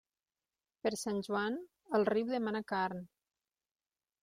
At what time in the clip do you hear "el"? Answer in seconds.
1.99-2.07